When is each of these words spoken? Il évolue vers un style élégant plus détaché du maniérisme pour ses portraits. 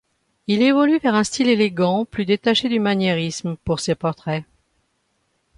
Il 0.47 0.63
évolue 0.63 0.97
vers 0.97 1.13
un 1.13 1.23
style 1.23 1.47
élégant 1.47 2.05
plus 2.05 2.25
détaché 2.25 2.69
du 2.69 2.79
maniérisme 2.79 3.55
pour 3.57 3.79
ses 3.79 3.93
portraits. 3.93 4.43